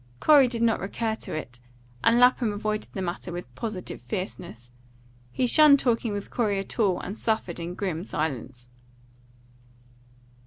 [0.19, 1.59] Corey did not recur to it,
[2.03, 4.71] and Lapham avoided the matter with positive fierceness.
[5.31, 8.67] He shunned talking with Corey at all, and suffered in grim silence.